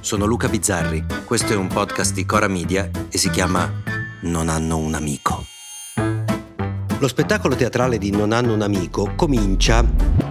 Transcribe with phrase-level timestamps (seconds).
[0.00, 3.70] sono Luca Bizzarri, questo è un podcast di Cora Media e si chiama
[4.22, 5.44] Non hanno un amico.
[6.98, 9.84] Lo spettacolo teatrale di Non hanno un amico comincia,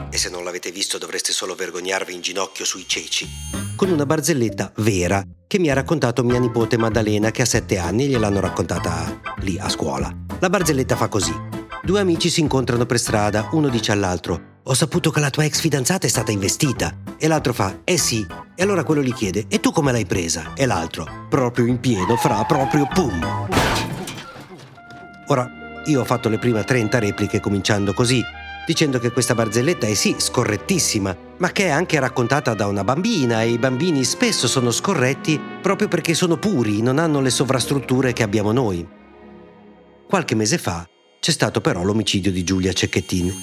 [0.10, 3.28] e se non l'avete visto dovreste solo vergognarvi in ginocchio sui ceci,
[3.76, 8.06] con una barzelletta vera che mi ha raccontato mia nipote Maddalena che ha sette anni
[8.06, 10.14] e gliel'hanno raccontata lì a scuola.
[10.40, 11.34] La barzelletta fa così.
[11.82, 15.60] Due amici si incontrano per strada, uno dice all'altro ho saputo che la tua ex
[15.60, 16.96] fidanzata è stata investita.
[17.22, 18.26] E l'altro fa, eh sì.
[18.56, 20.54] E allora quello gli chiede, e tu come l'hai presa?
[20.56, 23.48] E l'altro, proprio in pieno, fra proprio pum.
[25.28, 25.50] Ora,
[25.86, 28.24] io ho fatto le prime 30 repliche cominciando così,
[28.66, 33.42] dicendo che questa barzelletta è sì scorrettissima, ma che è anche raccontata da una bambina
[33.42, 38.24] e i bambini spesso sono scorretti proprio perché sono puri, non hanno le sovrastrutture che
[38.24, 38.88] abbiamo noi.
[40.08, 40.88] Qualche mese fa
[41.20, 43.34] c'è stato però l'omicidio di Giulia Cecchettin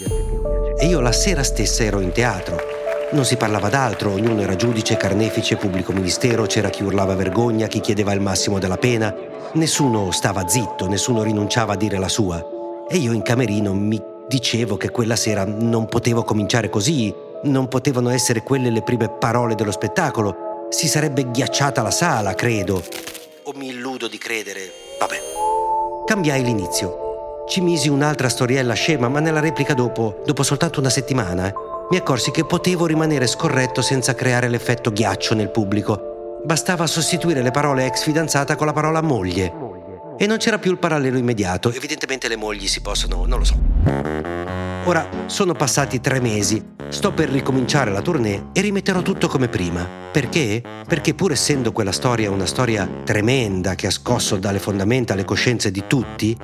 [0.79, 2.76] e io la sera stessa ero in teatro.
[3.13, 7.79] Non si parlava d'altro, ognuno era giudice, carnefice, pubblico ministero, c'era chi urlava vergogna, chi
[7.79, 9.15] chiedeva il massimo della pena.
[9.53, 12.45] Nessuno stava zitto, nessuno rinunciava a dire la sua.
[12.89, 18.11] E io in camerino mi dicevo che quella sera non potevo cominciare così, non potevano
[18.11, 20.67] essere quelle le prime parole dello spettacolo.
[20.71, 22.83] Si sarebbe ghiacciata la sala, credo.
[23.45, 24.73] O mi illudo di credere.
[24.99, 25.17] Vabbè.
[26.07, 27.45] Cambiai l'inizio.
[27.47, 31.53] Ci misi un'altra storiella scema, ma nella replica dopo, dopo soltanto una settimana,
[31.89, 36.41] mi accorsi che potevo rimanere scorretto senza creare l'effetto ghiaccio nel pubblico.
[36.45, 39.53] Bastava sostituire le parole ex fidanzata con la parola moglie.
[40.19, 41.73] E non c'era più il parallelo immediato.
[41.73, 43.57] Evidentemente le mogli si possono, non lo so.
[44.85, 49.87] Ora sono passati tre mesi, sto per ricominciare la tournée e rimetterò tutto come prima.
[50.11, 50.63] Perché?
[50.87, 55.71] Perché pur essendo quella storia una storia tremenda che ha scosso dalle fondamenta le coscienze
[55.71, 56.37] di tutti,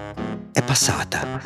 [0.52, 1.40] è passata.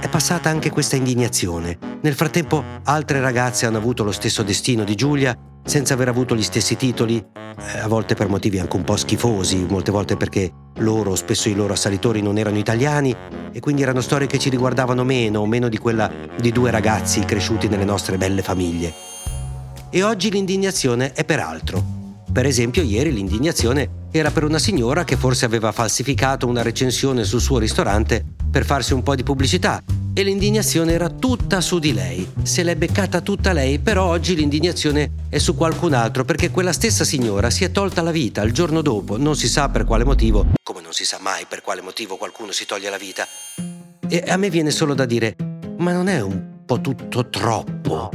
[0.00, 1.93] È passata anche questa indignazione.
[2.04, 5.34] Nel frattempo altre ragazze hanno avuto lo stesso destino di Giulia
[5.64, 9.64] senza aver avuto gli stessi titoli, eh, a volte per motivi anche un po' schifosi,
[9.66, 13.16] molte volte perché loro, spesso i loro assalitori non erano italiani
[13.50, 17.20] e quindi erano storie che ci riguardavano meno o meno di quella di due ragazzi
[17.20, 18.92] cresciuti nelle nostre belle famiglie.
[19.88, 21.82] E oggi l'indignazione è per altro.
[22.30, 27.40] Per esempio, ieri l'indignazione era per una signora che forse aveva falsificato una recensione sul
[27.40, 29.82] suo ristorante per farsi un po' di pubblicità
[30.14, 32.30] e l'indignazione era tutta su di lei.
[32.42, 37.04] Se l'è beccata tutta lei, però oggi l'indignazione è su qualcun altro perché quella stessa
[37.04, 40.46] signora si è tolta la vita il giorno dopo, non si sa per quale motivo,
[40.62, 43.26] come non si sa mai per quale motivo qualcuno si toglie la vita.
[44.08, 45.34] E a me viene solo da dire,
[45.78, 48.10] ma non è un po' tutto troppo?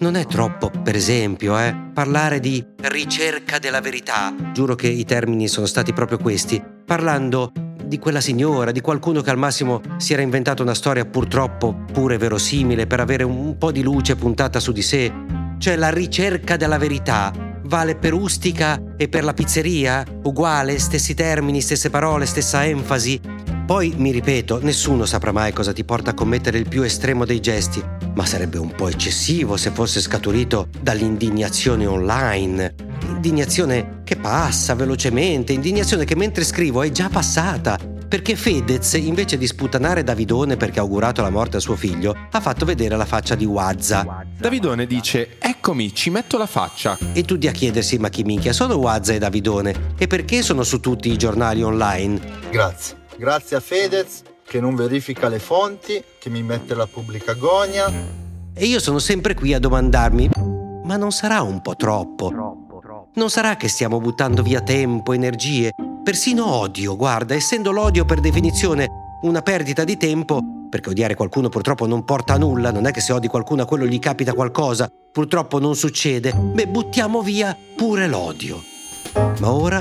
[0.00, 5.46] Non è troppo, per esempio, eh, parlare di ricerca della verità, giuro che i termini
[5.46, 7.52] sono stati proprio questi, parlando
[7.90, 12.18] di quella signora, di qualcuno che al massimo si era inventato una storia purtroppo pure
[12.18, 15.12] verosimile per avere un po' di luce puntata su di sé.
[15.58, 17.32] Cioè la ricerca della verità
[17.64, 20.04] vale per Ustica e per la pizzeria?
[20.22, 23.20] Uguale, stessi termini, stesse parole, stessa enfasi?
[23.66, 27.40] Poi, mi ripeto, nessuno saprà mai cosa ti porta a commettere il più estremo dei
[27.40, 27.82] gesti,
[28.14, 32.89] ma sarebbe un po' eccessivo se fosse scaturito dall'indignazione online.
[33.20, 37.78] Indignazione che passa velocemente, indignazione che mentre scrivo è già passata.
[38.08, 42.40] Perché Fedez, invece di sputanare Davidone perché ha augurato la morte a suo figlio, ha
[42.40, 44.24] fatto vedere la faccia di Wazza.
[44.38, 46.96] Davidone dice: Eccomi, ci metto la faccia.
[47.12, 49.92] E tutti a chiedersi: ma chi minchia sono Wazza e Davidone?
[49.98, 52.18] E perché sono su tutti i giornali online?
[52.50, 52.96] Grazie.
[53.18, 57.92] Grazie a Fedez che non verifica le fonti, che mi mette la pubblica agonia.
[58.54, 60.30] E io sono sempre qui a domandarmi,
[60.84, 62.59] ma non sarà un po' troppo?
[63.12, 65.72] Non sarà che stiamo buttando via tempo, energie,
[66.04, 68.88] persino odio, guarda, essendo l'odio per definizione
[69.22, 70.40] una perdita di tempo,
[70.70, 73.66] perché odiare qualcuno purtroppo non porta a nulla, non è che se odi qualcuno a
[73.66, 78.62] quello gli capita qualcosa, purtroppo non succede, beh buttiamo via pure l'odio.
[79.40, 79.80] Ma ora,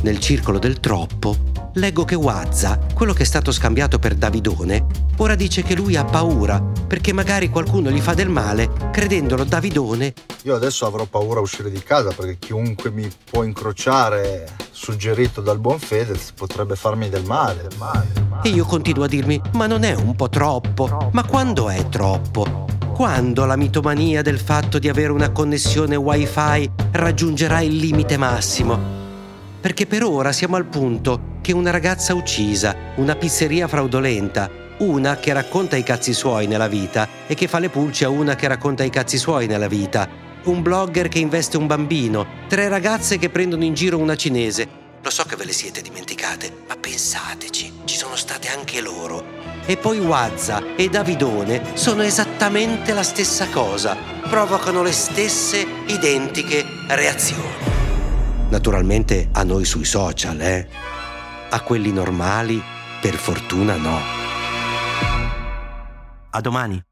[0.00, 1.36] nel circolo del troppo,
[1.74, 4.86] leggo che Wazza, quello che è stato scambiato per Davidone,
[5.18, 10.12] ora dice che lui ha paura perché magari qualcuno gli fa del male credendolo Davidone.
[10.42, 15.58] Io adesso avrò paura a uscire di casa perché chiunque mi può incrociare, suggerito dal
[15.58, 18.48] buon Fedez, potrebbe farmi del male, del male, del male.
[18.48, 21.10] E io continuo a dirmi, ma non è un po' troppo?
[21.12, 22.66] Ma quando è troppo?
[22.92, 28.99] Quando la mitomania del fatto di avere una connessione wifi raggiungerà il limite massimo?
[29.60, 34.48] Perché per ora siamo al punto che una ragazza uccisa, una pizzeria fraudolenta,
[34.78, 38.36] una che racconta i cazzi suoi nella vita e che fa le pulci a una
[38.36, 40.08] che racconta i cazzi suoi nella vita,
[40.44, 44.66] un blogger che investe un bambino, tre ragazze che prendono in giro una cinese.
[45.02, 49.22] Lo so che ve le siete dimenticate, ma pensateci, ci sono state anche loro.
[49.66, 53.94] E poi Wazza e Davidone sono esattamente la stessa cosa,
[54.26, 57.69] provocano le stesse identiche reazioni.
[58.50, 60.66] Naturalmente a noi sui social, eh?
[61.50, 62.60] A quelli normali,
[63.00, 63.96] per fortuna no.
[66.30, 66.82] A domani.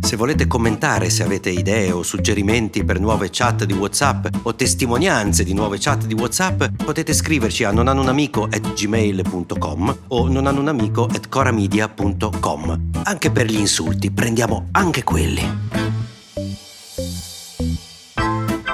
[0.00, 5.42] Se volete commentare, se avete idee o suggerimenti per nuove chat di WhatsApp o testimonianze
[5.42, 12.90] di nuove chat di WhatsApp, potete scriverci a nonanunamico@gmail.com o nonanunamico@coramedia.com.
[13.02, 15.83] Anche per gli insulti, prendiamo anche quelli.